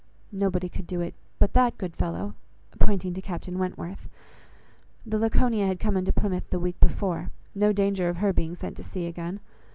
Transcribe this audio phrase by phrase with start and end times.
[0.31, 2.33] Nobody could do it, but that good fellow"
[2.79, 4.09] (pointing to Captain Wentworth.)
[5.05, 8.77] "The Laconia had come into Plymouth the week before; no danger of her being sent
[8.77, 9.41] to sea again.